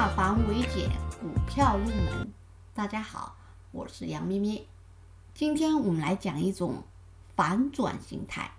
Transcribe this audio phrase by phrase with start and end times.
[0.00, 0.88] 化繁为简，
[1.20, 2.32] 股票入门。
[2.72, 3.36] 大家好，
[3.70, 4.66] 我是杨咩咩。
[5.34, 6.84] 今天我们来讲一种
[7.36, 8.50] 反转形态，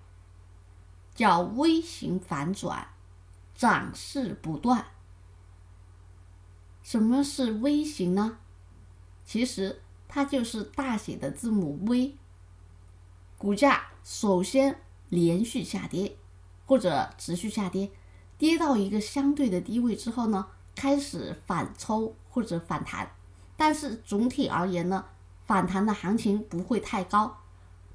[1.16, 2.90] 叫微型反转，
[3.56, 4.86] 涨势不断。
[6.83, 8.37] 什么是微型呢？
[9.26, 12.18] 其实它就是大写的字母 V，
[13.40, 14.79] 股价首先
[15.10, 16.18] 连续下跌，
[16.68, 17.90] 或者持续下跌，
[18.38, 20.46] 跌到一个相对的低位之后呢，
[20.81, 23.08] 开始反抽或者反弹，
[23.55, 25.05] 但是总体而言呢，
[25.45, 27.38] 反弹的行情不会太高，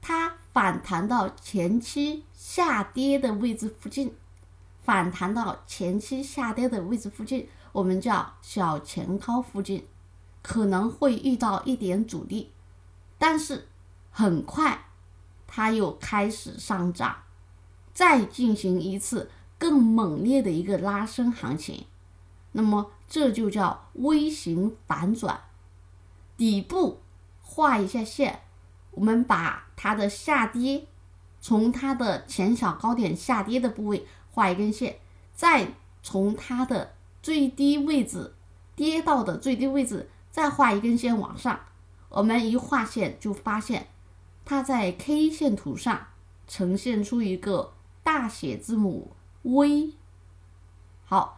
[0.00, 4.14] 它反弹到前期下跌的位置附近，
[4.84, 9.84] 反弹到前期下跌的位置附近，我们叫小前高附近。
[10.40, 12.52] 可能会遇到一点阻力，
[13.18, 13.66] 但是
[14.12, 14.84] 很快
[15.48, 17.16] 它又开始上涨，
[17.92, 19.28] 再进行一次
[19.58, 21.84] 更猛烈的一个拉升行情，
[22.56, 25.40] 那么这就叫微型反转。
[26.38, 27.02] 底部
[27.42, 28.40] 画一下线，
[28.92, 30.86] 我们把它的下跌
[31.38, 34.96] 从它的前小高点下跌的部位画一根线，
[35.34, 38.34] 再从它的最低位置
[38.74, 40.08] 跌到的最低位置。
[40.30, 41.60] 再画一根线往上，
[42.10, 43.86] 我们一画线就发现，
[44.44, 46.08] 它在 K 线图上
[46.46, 49.12] 呈现出一个大写字母
[49.44, 49.94] V。
[51.06, 51.35] 好，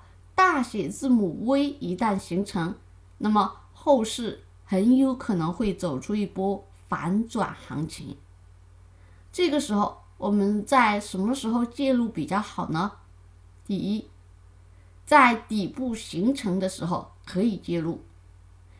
[0.51, 2.75] 大写字母 V 一旦形成，
[3.19, 8.17] 那么后市很有可能会走出一波反转行情。
[9.31, 12.93] 这个时候，我们在什么时候介入比较好呢？
[13.67, 14.09] 第一，
[15.05, 18.01] 在底部形成的时候可以介入。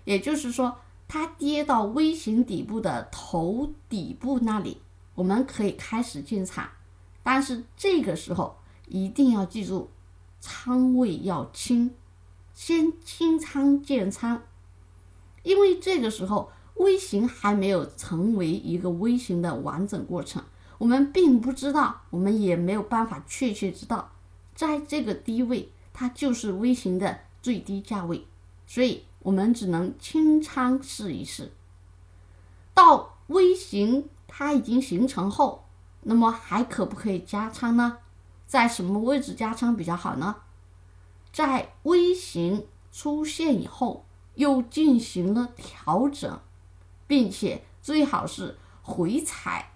[0.05, 0.75] 也就是说，
[1.07, 4.81] 它跌到微型底部的头底部那里，
[5.15, 6.67] 我们可以开始进场，
[7.23, 9.91] 但是这个时候一定要记住，
[10.41, 11.95] 仓位要清，
[12.55, 14.43] 先清仓建仓，
[15.43, 20.43] 因为这个时候微型还没有成为一个微型的完整过程，
[20.79, 24.13] 我们并不知道，我们也没有办法确切知道，
[24.55, 28.27] 在这个低位它就是微型的最低价位，
[28.67, 29.05] 所以。
[29.23, 31.51] 我们只能清仓试一试，
[32.73, 35.65] 到微型它已经形成后，
[36.05, 37.99] 那么还可不可以加仓呢？
[38.49, 40.35] 在什么位置加仓比较好呢？
[41.33, 44.05] 在微型出现以后，
[44.35, 46.41] 又进行了调整，
[47.07, 49.71] 并且最好是回踩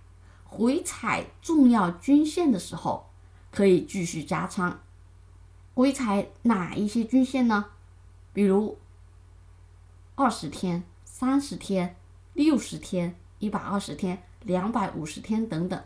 [0.45, 3.11] 回踩重要均线的时候，
[3.53, 4.81] 可以继续加仓。
[5.75, 7.67] 回踩哪一些均线呢？
[8.33, 8.79] 比如。
[10.15, 11.97] 二十天、三十天、
[12.35, 15.83] 六十天、一百二十天、两百五十天等等，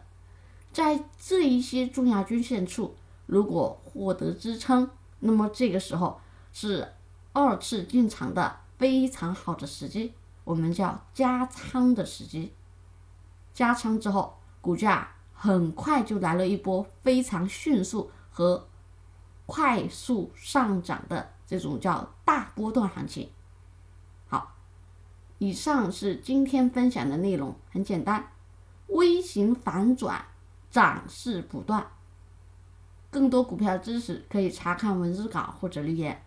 [0.76, 2.94] 在这一些重要均线处，
[3.25, 6.20] 如果获得支撑，那么这个时候
[6.53, 6.92] 是
[7.32, 10.12] 二次进场的非常好的时机，
[10.44, 12.53] 我们叫加仓的时机。
[13.54, 18.69] 加仓之后，股价很快就来了一波非常迅速和
[19.47, 23.31] 快速上涨的这种叫大波段行情。
[24.28, 24.53] 好
[25.38, 28.31] 以上是今天分享的内容，很简单，
[28.88, 30.26] 微型反转，
[30.76, 31.87] 涨势不断。
[33.10, 36.22] 更多股票知识可以查看文字稿或者留言。